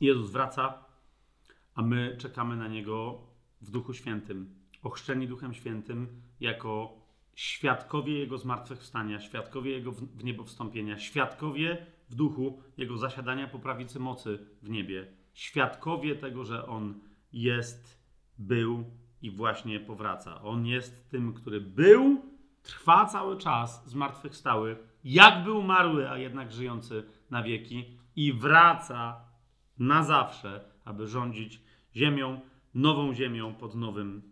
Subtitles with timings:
[0.00, 0.84] Jezus wraca,
[1.74, 3.20] a my czekamy na Niego
[3.60, 7.04] w Duchu Świętym, ochrzczeni Duchem Świętym jako
[7.34, 14.00] świadkowie Jego zmartwychwstania, świadkowie Jego w niebo wstąpienia, świadkowie w duchu Jego zasiadania po prawicy
[14.00, 17.00] mocy w niebie, świadkowie tego, że On
[17.32, 18.04] jest,
[18.38, 18.84] był
[19.22, 20.42] i właśnie powraca.
[20.42, 22.22] On jest tym, który był,
[22.62, 29.23] trwa cały czas, zmartwychwstały, jakby umarły, a jednak żyjący na wieki i wraca
[29.78, 31.60] na zawsze, aby rządzić
[31.96, 32.40] ziemią,
[32.74, 34.22] nową ziemią pod nowym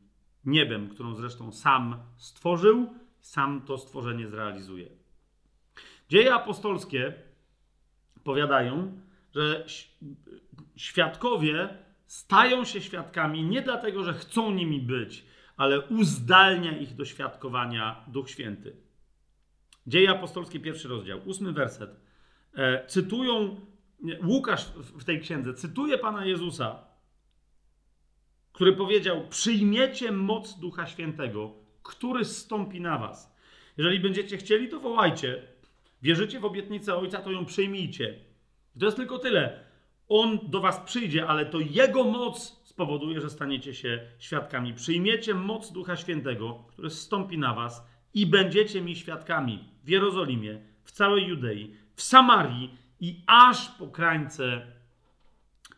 [0.45, 4.89] niebem, którą zresztą sam stworzył, sam to stworzenie zrealizuje.
[6.09, 7.15] Dzieje apostolskie
[8.25, 9.01] powiadają,
[9.35, 9.65] że
[10.77, 11.69] świadkowie
[12.07, 15.25] stają się świadkami nie dlatego, że chcą nimi być,
[15.57, 18.77] ale uzdalnia ich do świadkowania Duch Święty.
[19.87, 22.01] Dzieje apostolskie, pierwszy rozdział, ósmy werset.
[22.55, 23.61] E, cytują,
[24.25, 26.79] Łukasz w tej księdze cytuje Pana Jezusa,
[28.53, 33.37] który powiedział: Przyjmiecie moc Ducha Świętego, który zstąpi na Was.
[33.77, 35.43] Jeżeli będziecie chcieli, to wołajcie.
[36.03, 38.19] Wierzycie w obietnicę Ojca, to ją przyjmijcie.
[38.81, 39.65] To jest tylko tyle.
[40.09, 44.75] On do Was przyjdzie, ale to Jego moc spowoduje, że staniecie się świadkami.
[44.75, 50.93] Przyjmiecie moc Ducha Świętego, który zstąpi na Was i będziecie mi świadkami w Jerozolimie, w
[50.93, 54.67] całej Judei, w Samarii i aż po krańce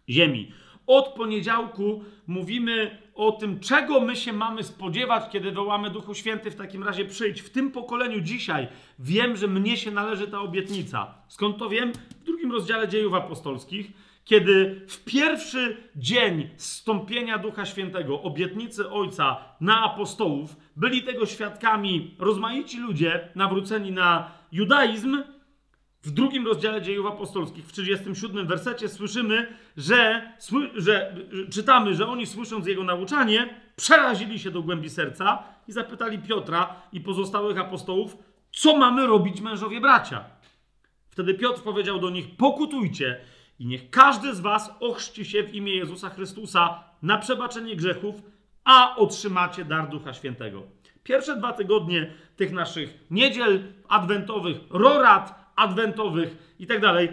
[0.08, 0.53] ziemi.
[0.86, 6.50] Od poniedziałku mówimy o tym, czego my się mamy spodziewać, kiedy wołamy Duchu Święty.
[6.50, 7.41] W takim razie przyjdź.
[7.41, 11.14] W tym pokoleniu dzisiaj wiem, że mnie się należy ta obietnica.
[11.28, 11.92] Skąd to wiem?
[11.92, 13.92] W drugim rozdziale dziejów apostolskich,
[14.25, 22.78] kiedy w pierwszy dzień zstąpienia Ducha Świętego, obietnicy Ojca na apostołów, byli tego świadkami rozmaici
[22.78, 25.22] ludzie nawróceni na judaizm,
[26.05, 30.33] w drugim rozdziale dziejów apostolskich, w 37 wersecie, słyszymy, że,
[30.77, 31.16] że
[31.50, 37.00] czytamy, że oni słysząc jego nauczanie, przerazili się do głębi serca i zapytali Piotra i
[37.00, 38.16] pozostałych apostołów,
[38.53, 40.25] co mamy robić mężowie bracia.
[41.09, 43.21] Wtedy Piotr powiedział do nich: Pokutujcie
[43.59, 48.22] i niech każdy z was ochrzci się w imię Jezusa Chrystusa na przebaczenie grzechów,
[48.65, 50.62] a otrzymacie dar Ducha Świętego.
[51.03, 57.09] Pierwsze dwa tygodnie tych naszych niedziel adwentowych, rorat, adwentowych i tak dalej,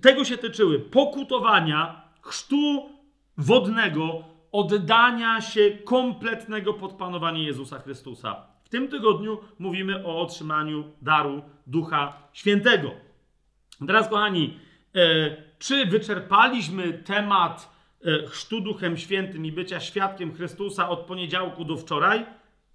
[0.00, 2.90] tego się tyczyły pokutowania, chrztu
[3.38, 8.46] wodnego, oddania się kompletnego podpanowania Jezusa Chrystusa.
[8.64, 12.90] W tym tygodniu mówimy o otrzymaniu daru Ducha Świętego.
[13.86, 14.58] Teraz, kochani,
[14.94, 17.72] e, czy wyczerpaliśmy temat
[18.04, 22.26] e, chrztu Duchem Świętym i bycia świadkiem Chrystusa od poniedziałku do wczoraj?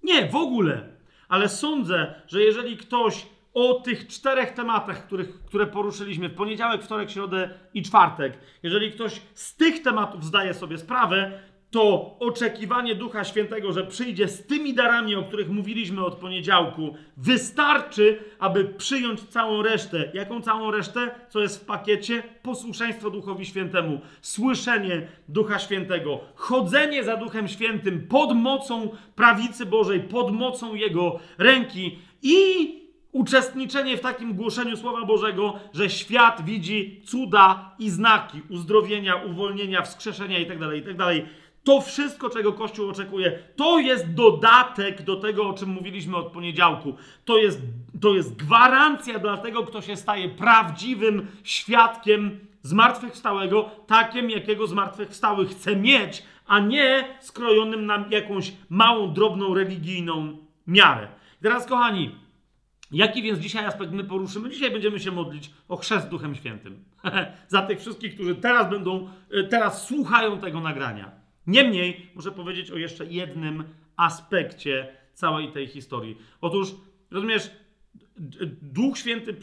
[0.04, 0.98] Nie, w ogóle.
[1.30, 3.26] Ale sądzę, że jeżeli ktoś
[3.58, 8.38] o tych czterech tematach, których, które poruszyliśmy w poniedziałek, wtorek, środę i czwartek.
[8.64, 11.40] Jeżeli ktoś z tych tematów zdaje sobie sprawę,
[11.72, 18.20] to oczekiwanie Ducha Świętego, że przyjdzie z tymi darami, o których mówiliśmy od poniedziałku, wystarczy,
[18.40, 20.12] aby przyjąć całą resztę.
[20.14, 21.12] Jaką całą resztę?
[21.30, 22.24] Co jest w pakiecie?
[22.44, 30.32] Posłuszeństwo Duchowi Świętemu, słyszenie Ducha Świętego, chodzenie za Duchem Świętym pod mocą prawicy Bożej, pod
[30.32, 37.90] mocą Jego ręki i uczestniczenie w takim głoszeniu Słowa Bożego, że świat widzi cuda i
[37.90, 40.98] znaki uzdrowienia, uwolnienia, wskrzeszenia itd., tak itd.
[40.98, 46.28] Tak to wszystko, czego Kościół oczekuje, to jest dodatek do tego, o czym mówiliśmy od
[46.28, 46.96] poniedziałku.
[47.26, 47.62] To jest,
[48.02, 55.76] to jest gwarancja dla tego, kto się staje prawdziwym świadkiem zmartwychwstałego, takim, jakiego zmartwychwstały chce
[55.76, 61.08] mieć, a nie skrojonym na jakąś małą, drobną, religijną miarę.
[61.42, 62.16] I teraz, kochani,
[62.92, 64.50] Jaki więc dzisiaj aspekt my poruszymy?
[64.50, 66.84] Dzisiaj będziemy się modlić o chrzest Duchem Świętym.
[67.48, 71.12] Za tych wszystkich, którzy teraz będą, e, teraz słuchają tego nagrania.
[71.48, 73.64] Niemniej muszę powiedzieć o jeszcze jednym
[73.96, 76.18] aspekcie całej tej historii.
[76.42, 76.76] Otóż,
[77.12, 77.52] rozumiesz,
[78.62, 79.36] Duch Święty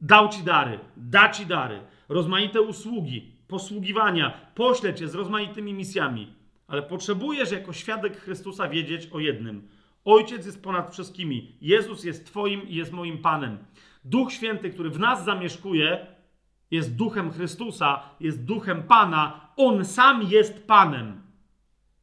[0.00, 6.32] dał ci dary, da ci dary, rozmaite usługi, posługiwania, pośle cię z rozmaitymi misjami,
[6.66, 9.62] ale potrzebujesz jako świadek Chrystusa wiedzieć o jednym–
[10.04, 11.56] Ojciec jest ponad wszystkimi.
[11.60, 13.58] Jezus jest Twoim i jest moim Panem.
[14.04, 16.06] Duch Święty, który w nas zamieszkuje,
[16.70, 19.48] jest duchem Chrystusa, jest duchem Pana.
[19.56, 21.22] On sam jest Panem.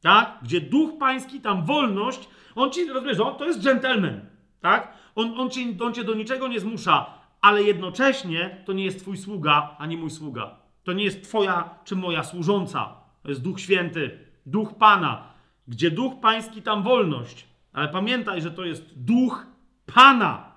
[0.02, 0.38] Tak?
[0.42, 2.28] Gdzie duch pański, tam wolność.
[2.54, 4.20] On ci, rozumiesz, on, to jest gentleman.
[4.60, 4.92] Tak?
[5.14, 7.06] On, on, ci, on cię do niczego nie zmusza,
[7.40, 10.56] ale jednocześnie to nie jest Twój sługa, ani mój sługa.
[10.84, 12.94] To nie jest Twoja czy moja służąca.
[13.22, 15.22] To jest Duch Święty, Duch Pana.
[15.68, 17.46] Gdzie Duch Pański, tam wolność.
[17.76, 19.46] Ale pamiętaj, że to jest duch
[19.94, 20.52] Pana.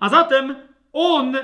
[0.00, 0.56] A zatem
[0.92, 1.42] on, y,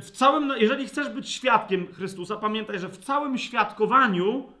[0.00, 4.52] w całym, jeżeli chcesz być świadkiem Chrystusa, pamiętaj, że w całym świadkowaniu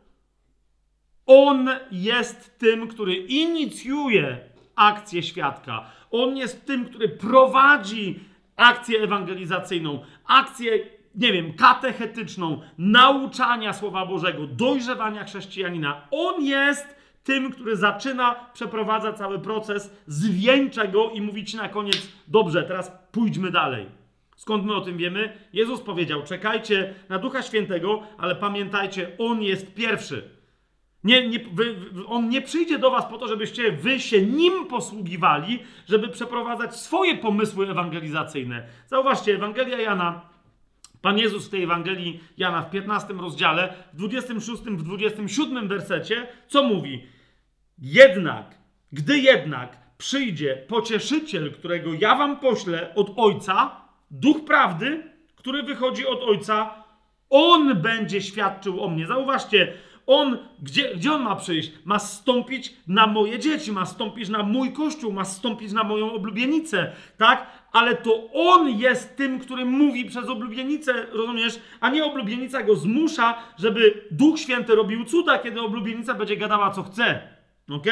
[1.26, 4.38] On jest tym, który inicjuje
[4.76, 5.84] akcję świadka.
[6.10, 8.20] On jest tym, który prowadzi
[8.56, 10.78] akcję ewangelizacyjną, akcję,
[11.14, 16.08] nie wiem, katechetyczną, nauczania Słowa Bożego, dojrzewania chrześcijanina.
[16.10, 16.97] On jest
[17.28, 22.92] tym, który zaczyna, przeprowadza cały proces, zwieńcza go i mówi ci na koniec, dobrze, teraz
[23.12, 23.86] pójdźmy dalej.
[24.36, 25.32] Skąd my o tym wiemy?
[25.52, 30.30] Jezus powiedział, czekajcie na Ducha Świętego, ale pamiętajcie, On jest pierwszy.
[31.04, 31.76] Nie, nie, wy,
[32.06, 35.58] on nie przyjdzie do was po to, żebyście wy się nim posługiwali,
[35.88, 38.66] żeby przeprowadzać swoje pomysły ewangelizacyjne.
[38.86, 40.20] Zauważcie, Ewangelia Jana,
[41.02, 46.62] Pan Jezus w tej Ewangelii Jana w 15 rozdziale, w 26, w 27 wersecie, co
[46.62, 47.17] mówi?
[47.78, 48.54] Jednak,
[48.92, 53.70] gdy jednak przyjdzie pocieszyciel, którego ja wam poślę od Ojca,
[54.10, 55.02] Duch Prawdy,
[55.36, 56.84] który wychodzi od Ojca,
[57.30, 59.06] on będzie świadczył o mnie.
[59.06, 59.72] Zauważcie,
[60.06, 61.72] on, gdzie, gdzie on ma przyjść?
[61.84, 66.92] Ma stąpić na moje dzieci, ma stąpić na mój kościół, ma stąpić na moją oblubienicę,
[67.16, 67.46] tak?
[67.72, 71.60] Ale to on jest tym, który mówi przez oblubienicę, rozumiesz?
[71.80, 76.82] A nie oblubienica go zmusza, żeby Duch Święty robił cuda, kiedy oblubienica będzie gadała co
[76.82, 77.37] chce.
[77.70, 77.86] Ok?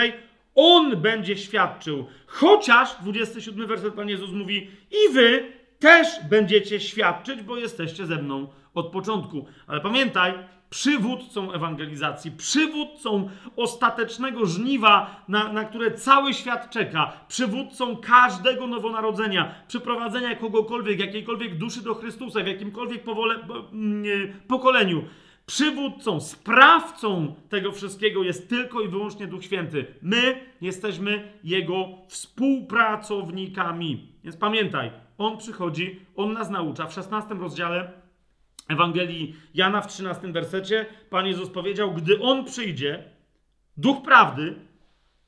[0.55, 2.06] On będzie świadczył.
[2.26, 8.49] Chociaż, 27 werset Pan Jezus mówi, i wy też będziecie świadczyć, bo jesteście ze mną
[8.75, 9.46] od początku.
[9.67, 10.34] Ale pamiętaj,
[10.70, 20.37] przywódcą ewangelizacji, przywódcą ostatecznego żniwa, na, na, które cały świat czeka, przywódcą każdego nowonarodzenia, przyprowadzenia
[20.37, 23.38] kogokolwiek, jakiejkolwiek duszy do Chrystusa, w jakimkolwiek powole,
[24.49, 25.05] pokoleniu.
[25.46, 29.87] Przywódcą, sprawcą tego wszystkiego jest tylko i wyłącznie Duch Święty.
[30.02, 34.12] My jesteśmy Jego współpracownikami.
[34.25, 36.87] Więc pamiętaj, On przychodzi, On nas naucza.
[36.87, 37.93] W 16 rozdziale
[38.69, 43.04] Ewangelii Jana w 13 wersecie Pan Jezus powiedział: Gdy On przyjdzie,
[43.76, 44.54] Duch Prawdy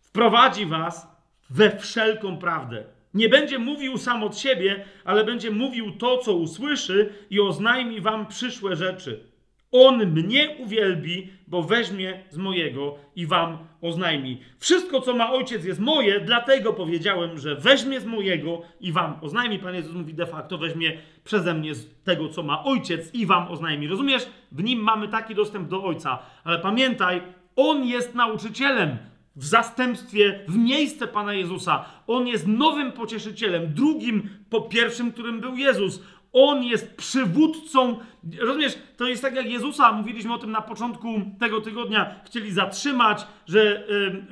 [0.00, 1.06] wprowadzi Was
[1.50, 2.84] we wszelką prawdę.
[3.14, 8.26] Nie będzie mówił sam od siebie, ale będzie mówił to, co usłyszy i oznajmi Wam
[8.26, 9.28] przyszłe rzeczy.
[9.72, 14.40] On mnie uwielbi, bo weźmie z mojego i wam oznajmi.
[14.58, 19.58] Wszystko, co ma ojciec, jest moje, dlatego powiedziałem, że weźmie z mojego i wam oznajmi.
[19.58, 23.48] Pan Jezus mówi de facto, weźmie przeze mnie z tego, co ma ojciec i wam
[23.48, 23.88] oznajmi.
[23.88, 24.26] Rozumiesz?
[24.52, 26.18] W nim mamy taki dostęp do ojca.
[26.44, 27.22] Ale pamiętaj,
[27.56, 28.98] on jest nauczycielem
[29.36, 31.84] w zastępstwie, w miejsce Pana Jezusa.
[32.06, 36.02] On jest nowym pocieszycielem, drugim po pierwszym, którym był Jezus.
[36.32, 37.98] On jest przywódcą.
[38.40, 41.08] Rozumiesz, to jest tak jak Jezusa, mówiliśmy o tym na początku
[41.40, 44.24] tego tygodnia, chcieli zatrzymać, że yy,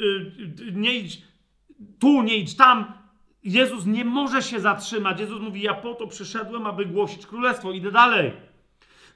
[0.65, 1.23] yy, nie idź
[1.99, 2.93] tu, nie idź tam.
[3.45, 5.21] Jezus nie może się zatrzymać.
[5.21, 7.73] Jezus mówi: Ja po to przyszedłem, aby głosić królestwo.
[7.73, 8.33] Idę dalej.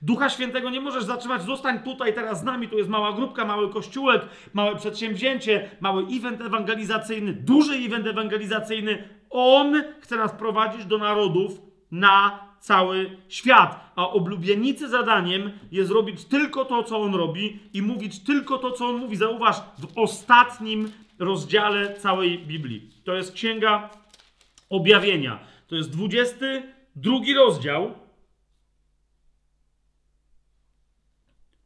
[0.02, 3.70] Ducha Świętego nie możesz zatrzymać, zostań tutaj teraz z nami, tu jest mała grupka, mały
[3.70, 4.22] kościółek,
[4.52, 9.08] małe przedsięwzięcie, mały event ewangelizacyjny, duży event ewangelizacyjny.
[9.30, 11.60] On chce nas prowadzić do narodów
[11.90, 13.92] na cały świat.
[13.96, 18.86] A oblubienicy zadaniem jest robić tylko to, co on robi i mówić tylko to, co
[18.86, 19.16] on mówi.
[19.16, 22.90] Zauważ, w ostatnim rozdziale całej Biblii.
[23.04, 23.90] To jest Księga
[24.70, 25.38] Objawienia.
[25.66, 27.94] To jest 22 rozdział.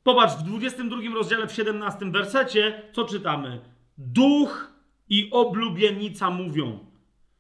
[0.03, 3.61] Popatrz, w 22 rozdziale, w 17 wersecie, co czytamy?
[3.99, 4.73] Duch
[5.09, 6.79] i oblubienica mówią.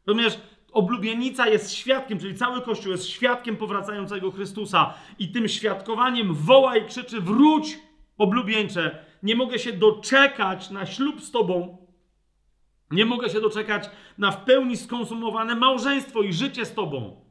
[0.07, 0.39] Rozumiesz?
[0.75, 6.87] Oblubienica jest świadkiem, czyli cały Kościół jest świadkiem powracającego Chrystusa i tym świadkowaniem woła i
[6.87, 7.79] krzyczy wróć
[8.19, 9.05] oblubieńcze.
[9.23, 11.77] Nie mogę się doczekać na ślub z Tobą.
[12.91, 17.25] Nie mogę się doczekać na w pełni skonsumowane małżeństwo i życie z Tobą.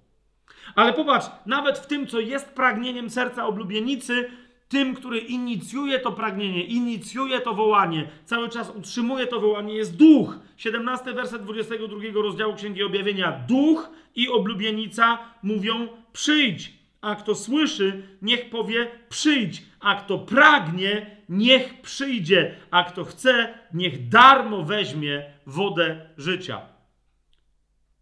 [0.75, 4.29] Ale popatrz, nawet w tym, co jest pragnieniem serca oblubienicy,
[4.73, 10.39] tym, który inicjuje to pragnienie, inicjuje to wołanie, cały czas utrzymuje to wołanie, jest duch.
[10.57, 13.31] 17 werset 22 rozdziału Księgi Objawienia.
[13.47, 16.73] Duch i oblubienica mówią: przyjdź.
[17.01, 19.63] A kto słyszy, niech powie: przyjdź.
[19.79, 22.55] A kto pragnie, niech przyjdzie.
[22.71, 26.61] A kto chce, niech darmo weźmie wodę życia.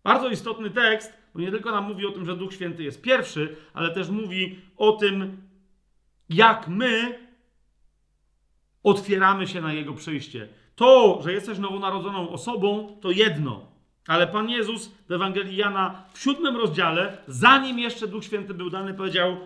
[0.04, 3.56] Bardzo istotny tekst, bo nie tylko nam mówi o tym, że Duch Święty jest pierwszy,
[3.74, 5.38] ale też mówi o tym,
[6.34, 7.20] jak my
[8.84, 10.48] otwieramy się na Jego przyjście.
[10.76, 13.72] To, że jesteś nowonarodzoną osobą, to jedno.
[14.08, 18.94] Ale Pan Jezus w Ewangelii Jana w siódmym rozdziale, zanim jeszcze Duch Święty był dany,
[18.94, 19.38] powiedział: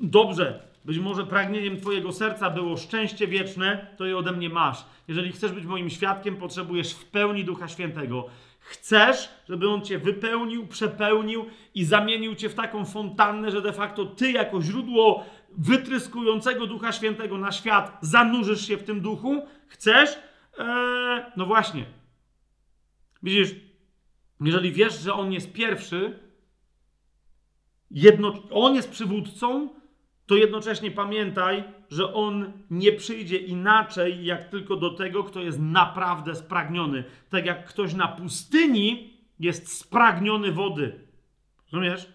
[0.00, 4.84] Dobrze, być może pragnieniem Twojego serca było szczęście wieczne, to je ode mnie masz.
[5.08, 8.26] Jeżeli chcesz być moim świadkiem, potrzebujesz w pełni Ducha Świętego.
[8.60, 14.06] Chcesz, żeby on cię wypełnił, przepełnił i zamienił cię w taką fontannę, że de facto
[14.06, 15.24] ty, jako źródło
[15.58, 19.46] wytryskującego Ducha Świętego na świat, zanurzysz się w tym duchu?
[19.66, 20.18] Chcesz?
[20.58, 21.84] Eee, no właśnie.
[23.22, 23.54] Widzisz,
[24.40, 26.18] jeżeli wiesz, że on jest pierwszy,
[27.90, 29.68] jedno, on jest przywódcą,
[30.26, 36.34] to jednocześnie pamiętaj, że on nie przyjdzie inaczej, jak tylko do tego, kto jest naprawdę
[36.34, 37.04] spragniony.
[37.30, 41.00] Tak jak ktoś na pustyni jest spragniony wody.
[41.72, 42.12] Rozumiesz?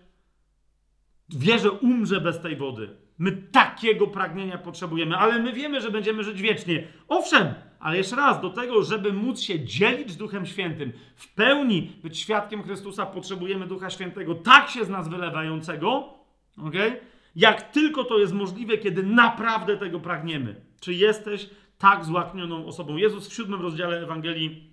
[1.29, 3.02] Wie, że umrze bez tej wody.
[3.19, 6.87] My takiego pragnienia potrzebujemy, ale my wiemy, że będziemy żyć wiecznie.
[7.07, 12.19] Owszem, ale jeszcze raz, do tego, żeby móc się dzielić Duchem Świętym, w pełni być
[12.19, 16.13] świadkiem Chrystusa, potrzebujemy Ducha Świętego, tak się z nas wylewającego,
[16.57, 16.99] okay?
[17.35, 20.55] jak tylko to jest możliwe, kiedy naprawdę tego pragniemy.
[20.79, 22.97] Czy jesteś tak złaknioną osobą?
[22.97, 24.72] Jezus w siódmym rozdziale Ewangelii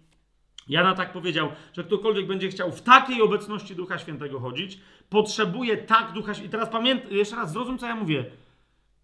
[0.69, 4.79] Jana tak powiedział, że ktokolwiek będzie chciał w takiej obecności Ducha Świętego chodzić,
[5.11, 6.49] potrzebuje tak Ducha Świętego.
[6.49, 8.25] I teraz pamiętaj, jeszcze raz zrozum, co ja mówię.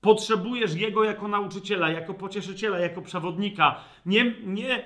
[0.00, 3.80] Potrzebujesz Jego jako nauczyciela, jako pocieszyciela, jako przewodnika.
[4.06, 4.84] Nie, nie,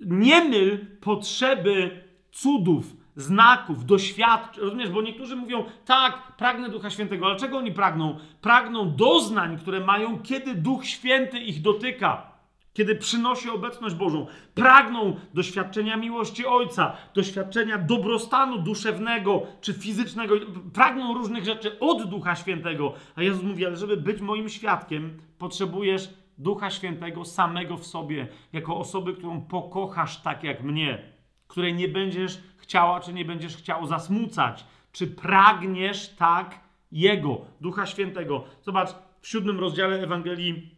[0.00, 4.64] nie myl potrzeby cudów, znaków, doświadczeń.
[4.64, 8.18] Rozumiesz, bo niektórzy mówią, tak, pragnę Ducha Świętego, ale czego oni pragną?
[8.40, 12.33] Pragną doznań, które mają, kiedy Duch Święty ich dotyka
[12.74, 20.34] kiedy przynosi obecność Bożą, pragną doświadczenia miłości Ojca, doświadczenia dobrostanu duszewnego czy fizycznego,
[20.72, 22.94] pragną różnych rzeczy od Ducha Świętego.
[23.16, 28.76] A Jezus mówi, ale żeby być moim świadkiem, potrzebujesz Ducha Świętego samego w sobie, jako
[28.76, 31.02] osoby, którą pokochasz tak jak mnie,
[31.48, 34.64] której nie będziesz chciała, czy nie będziesz chciał zasmucać.
[34.92, 36.60] Czy pragniesz tak
[36.92, 38.44] Jego, Ducha Świętego?
[38.62, 38.88] Zobacz,
[39.20, 40.70] w siódmym rozdziale Ewangelii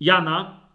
[0.00, 0.65] Jana,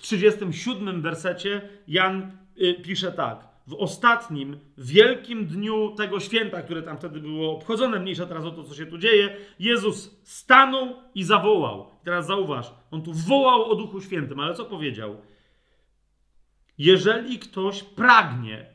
[0.00, 3.48] w 37 wersecie Jan y, pisze tak.
[3.66, 8.64] W ostatnim, wielkim dniu tego święta, które tam wtedy było obchodzone, mniejsza teraz o to,
[8.64, 11.90] co się tu dzieje, Jezus stanął i zawołał.
[12.04, 15.16] Teraz zauważ, on tu wołał o Duchu Świętym, ale co powiedział?
[16.78, 18.66] Jeżeli ktoś pragnie,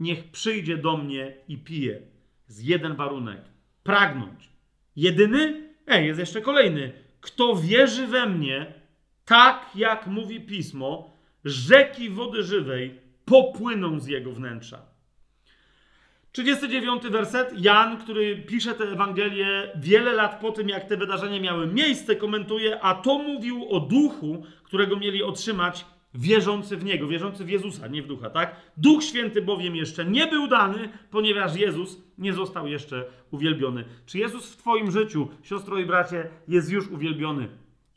[0.00, 2.02] niech przyjdzie do mnie i pije.
[2.46, 3.40] Z jeden warunek.
[3.82, 4.50] Pragnąć.
[4.96, 5.70] Jedyny?
[5.86, 6.92] Ej, jest jeszcze kolejny.
[7.20, 8.77] Kto wierzy we mnie,
[9.28, 11.10] tak jak mówi pismo,
[11.44, 14.82] rzeki wody żywej popłyną z jego wnętrza.
[16.32, 17.64] 39 werset.
[17.64, 22.80] Jan, który pisze tę Ewangelię wiele lat po tym, jak te wydarzenia miały miejsce, komentuje,
[22.80, 28.02] a to mówił o duchu, którego mieli otrzymać wierzący w Niego, wierzący w Jezusa, nie
[28.02, 28.56] w ducha, tak?
[28.76, 33.84] Duch Święty bowiem jeszcze nie był dany, ponieważ Jezus nie został jeszcze uwielbiony.
[34.06, 37.48] Czy Jezus w Twoim życiu, siostro i bracie, jest już uwielbiony?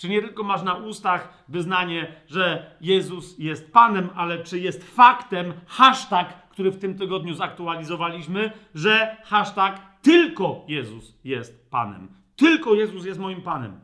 [0.02, 5.54] Czy nie tylko masz na ustach wyznanie, że Jezus jest Panem, ale czy jest faktem
[5.68, 12.08] hashtag, który w tym tygodniu zaktualizowaliśmy, że hashtag tylko Jezus jest Panem.
[12.36, 13.80] Tylko Jezus jest moim Panem.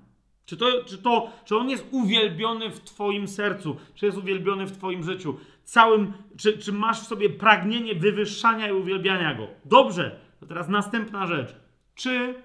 [0.45, 3.77] Czy, to, czy, to, czy On jest uwielbiony w Twoim sercu?
[3.95, 5.37] Czy jest uwielbiony w Twoim życiu?
[5.63, 9.47] Całym, czy, czy masz w sobie pragnienie wywyższania i uwielbiania Go?
[9.65, 10.19] Dobrze.
[10.39, 11.55] To teraz następna rzecz.
[11.95, 12.35] Czy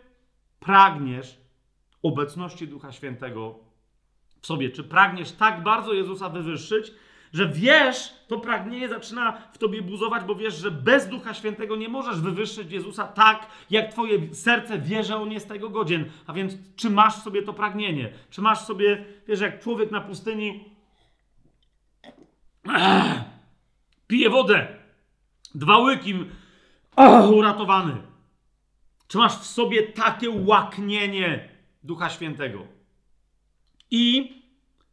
[0.61, 1.42] pragniesz
[2.02, 3.59] obecności Ducha Świętego
[4.40, 4.71] w sobie?
[4.71, 6.92] Czy pragniesz tak bardzo Jezusa wywyższyć,
[7.32, 11.88] że wiesz, to pragnienie zaczyna w tobie buzować, bo wiesz, że bez Ducha Świętego nie
[11.88, 16.04] możesz wywyższyć Jezusa tak, jak twoje serce wie, że On jest tego godzien.
[16.26, 18.12] A więc czy masz sobie to pragnienie?
[18.30, 20.64] Czy masz sobie, wiesz, jak człowiek na pustyni
[24.06, 24.76] pije wodę,
[25.54, 26.14] dwa łyki,
[27.32, 27.97] uratowany.
[29.09, 31.49] Czy masz w sobie takie łaknienie
[31.85, 32.67] Ducha Świętego?
[33.91, 34.33] I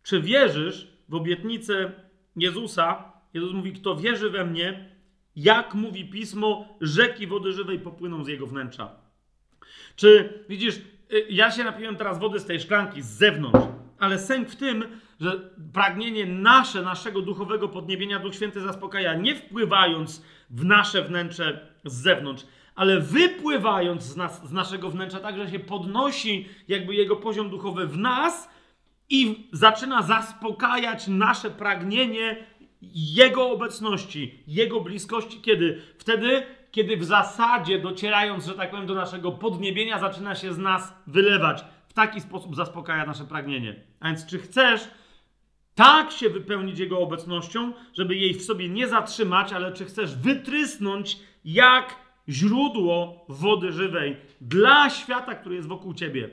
[0.04, 1.92] czy wierzysz w obietnicę
[2.36, 3.12] Jezusa?
[3.34, 4.96] Jezus mówi: Kto wierzy we mnie,
[5.36, 8.96] jak mówi pismo, rzeki wody żywej popłyną z jego wnętrza.
[9.96, 10.76] Czy widzisz,
[11.14, 13.68] y, ja się napiłem teraz wody z tej szklanki z zewnątrz,
[14.00, 14.84] ale sęk w tym,
[15.20, 21.94] że pragnienie nasze, naszego duchowego podniebienia Duch Święty zaspokaja, nie wpływając w nasze wnętrze z
[21.94, 22.46] zewnątrz,
[22.80, 27.88] ale wypływając z, nas, z naszego wnętrza, tak, że się podnosi jakby jego poziom duchowy
[27.88, 28.50] w nas
[29.10, 32.46] i zaczyna zaspokajać nasze pragnienie
[32.92, 35.42] Jego obecności, Jego bliskości.
[35.42, 35.82] Kiedy?
[35.98, 40.94] Wtedy, kiedy w zasadzie docierając, że tak powiem, do naszego podniebienia, zaczyna się z nas
[41.08, 41.66] wylewać.
[41.88, 43.76] W taki sposób zaspokaja nasze pragnienie.
[44.00, 44.82] A więc, czy chcesz
[45.76, 51.18] tak się wypełnić Jego obecnością, żeby jej w sobie nie zatrzymać, ale czy chcesz wytrysnąć
[51.46, 56.30] jak źródło wody żywej dla świata, który jest wokół ciebie?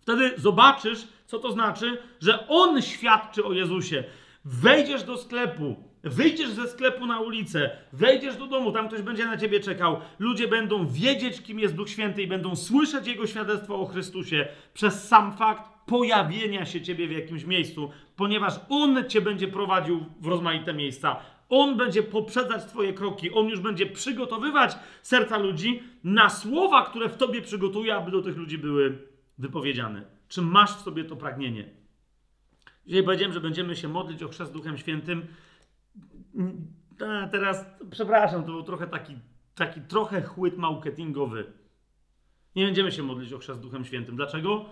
[0.00, 4.04] Wtedy zobaczysz, co to znaczy, że On świadczy o Jezusie.
[4.44, 9.36] Wejdziesz do sklepu, Wyjdziesz ze sklepu na ulicę, wejdziesz do domu, tam ktoś będzie na
[9.36, 10.00] ciebie czekał.
[10.18, 15.08] Ludzie będą wiedzieć, kim jest Duch Święty i będą słyszeć Jego świadectwo o Chrystusie przez
[15.08, 20.74] sam fakt pojawienia się ciebie w jakimś miejscu, ponieważ On cię będzie prowadził w rozmaite
[20.74, 21.16] miejsca.
[21.48, 27.16] On będzie poprzedzać Twoje kroki, On już będzie przygotowywać serca ludzi na słowa, które w
[27.16, 30.02] Tobie przygotuje, aby do tych ludzi były wypowiedziane.
[30.28, 31.70] Czy masz w sobie to pragnienie?
[32.86, 35.26] Dzisiaj powiedziałem, że będziemy się modlić o chrzest Duchem Świętym.
[37.06, 39.14] A teraz, przepraszam, to był trochę taki,
[39.54, 41.52] taki trochę chłyt marketingowy.
[42.56, 44.16] Nie będziemy się modlić o chrzest Duchem Świętym.
[44.16, 44.64] Dlaczego?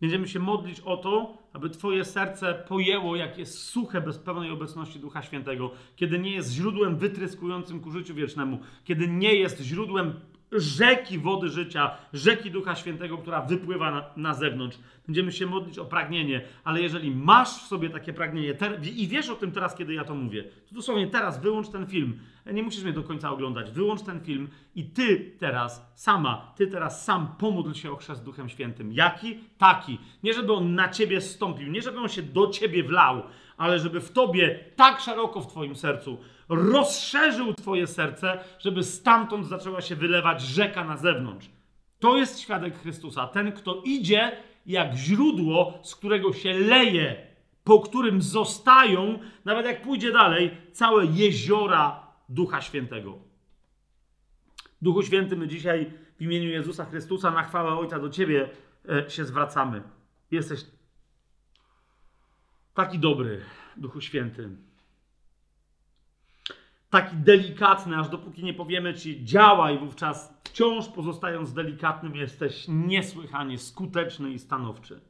[0.00, 5.00] Będziemy się modlić o to, aby Twoje serce pojęło, jak jest suche bez pełnej obecności
[5.00, 10.20] Ducha Świętego, kiedy nie jest źródłem wytryskującym ku życiu wiecznemu, kiedy nie jest źródłem
[10.52, 14.78] rzeki wody życia, rzeki Ducha Świętego, która wypływa na, na zewnątrz.
[15.06, 18.54] Będziemy się modlić o pragnienie, ale jeżeli masz w sobie takie pragnienie
[18.96, 22.18] i wiesz o tym teraz, kiedy ja to mówię, to dosłownie teraz wyłącz ten film.
[22.52, 23.70] Nie musisz mnie do końca oglądać.
[23.70, 28.48] Wyłącz ten film i ty teraz sama, ty teraz sam pomódl się o chrzest Duchem
[28.48, 28.92] Świętym.
[28.92, 29.38] Jaki?
[29.58, 29.98] Taki.
[30.22, 33.22] Nie żeby on na ciebie stąpił, nie żeby on się do ciebie wlał,
[33.60, 39.80] ale żeby w tobie tak szeroko w twoim sercu rozszerzył Twoje serce, żeby stamtąd zaczęła
[39.80, 41.50] się wylewać rzeka na zewnątrz.
[41.98, 43.26] To jest świadek Chrystusa.
[43.26, 44.32] Ten, kto idzie
[44.66, 47.26] jak źródło, z którego się leje,
[47.64, 53.18] po którym zostają, nawet jak pójdzie dalej, całe jeziora Ducha Świętego.
[54.82, 58.48] Duchu Święty, my dzisiaj w imieniu Jezusa Chrystusa na chwałę Ojca do Ciebie
[58.88, 59.82] e, się zwracamy.
[60.30, 60.60] Jesteś
[62.80, 63.40] taki dobry,
[63.76, 64.50] Duchu Święty
[66.90, 74.32] taki delikatny, aż dopóki nie powiemy ci działaj, wówczas wciąż pozostając delikatnym, jesteś niesłychanie skuteczny
[74.32, 75.00] i stanowczy.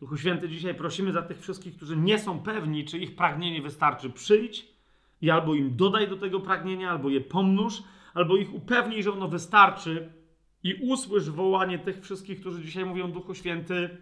[0.00, 4.10] Duchu Święty, dzisiaj prosimy za tych wszystkich, którzy nie są pewni, czy ich pragnienie wystarczy.
[4.10, 4.66] Przyjdź
[5.20, 7.82] i albo im dodaj do tego pragnienia, albo je pomnóż,
[8.14, 10.12] albo ich upewnij, że ono wystarczy
[10.62, 13.96] i usłysz wołanie tych wszystkich, którzy dzisiaj mówią Duchu Święty,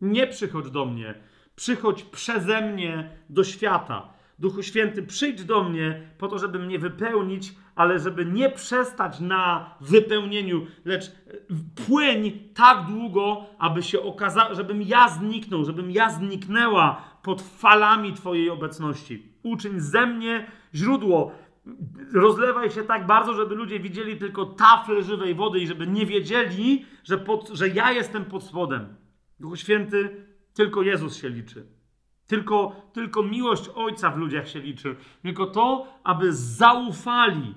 [0.00, 1.14] nie przychodź do mnie,
[1.56, 4.14] przychodź przeze mnie do świata.
[4.38, 9.74] Duchu Święty, przyjdź do mnie po to, żeby mnie wypełnić, ale żeby nie przestać na
[9.80, 11.10] wypełnieniu, lecz e,
[11.86, 18.50] płyń tak długo, aby się okazało, żebym ja zniknął, żebym ja zniknęła pod falami Twojej
[18.50, 19.32] obecności.
[19.42, 21.32] Uczyń ze mnie źródło.
[22.14, 26.84] Rozlewaj się tak bardzo, żeby ludzie widzieli tylko tafle żywej wody i żeby nie wiedzieli,
[27.04, 28.96] że, pod, że ja jestem pod spodem.
[29.40, 30.23] Duchu Święty,
[30.54, 31.66] tylko Jezus się liczy.
[32.26, 34.96] Tylko, tylko miłość Ojca w ludziach się liczy.
[35.22, 37.54] Tylko to, aby zaufali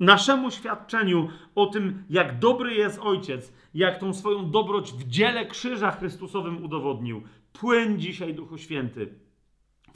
[0.00, 5.90] naszemu świadczeniu o tym, jak dobry jest Ojciec, jak tą swoją dobroć w dziele krzyża
[5.90, 7.22] Chrystusowym udowodnił.
[7.52, 9.14] Płyń dzisiaj, Duchu Święty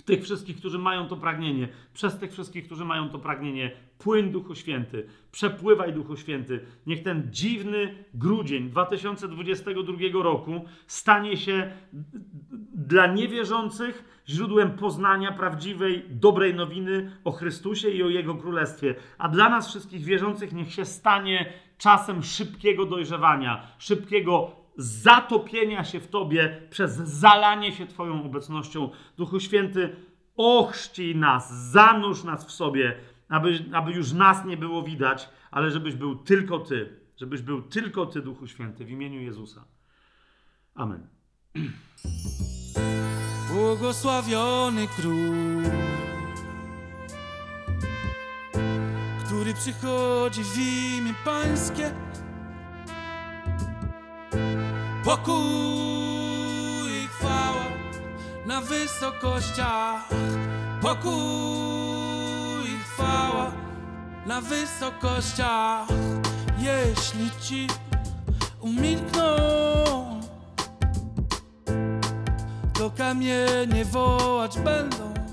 [0.05, 4.55] tych wszystkich, którzy mają to pragnienie, przez tych wszystkich, którzy mają to pragnienie, płyń Duchu
[4.55, 6.61] Święty, przepływaj Duchu Święty.
[6.87, 11.73] Niech ten dziwny grudzień 2022 roku stanie się
[12.75, 19.49] dla niewierzących źródłem poznania prawdziwej, dobrej nowiny o Chrystusie i o Jego Królestwie, a dla
[19.49, 26.95] nas wszystkich wierzących niech się stanie czasem szybkiego dojrzewania, szybkiego zatopienia się w Tobie przez
[26.97, 28.91] zalanie się Twoją obecnością.
[29.17, 29.97] Duchu Święty,
[30.37, 32.97] ochrzcij nas, zanurz nas w sobie,
[33.29, 37.05] aby, aby już nas nie było widać, ale żebyś był tylko Ty.
[37.17, 39.65] Żebyś był tylko Ty, Duchu Święty, w imieniu Jezusa.
[40.75, 41.07] Amen.
[43.53, 45.63] Błogosławiony Król,
[49.25, 51.95] który przychodzi w imię Pańskie
[55.05, 55.35] Pokój
[57.05, 57.65] i chwała
[58.47, 60.09] na wysokościach.
[60.83, 61.13] Pokój
[62.65, 63.53] i chwała
[64.27, 65.89] na wysokościach.
[66.59, 67.67] Jeśli ci
[68.61, 69.37] umilkną,
[72.75, 75.24] to kamienie wołać będą.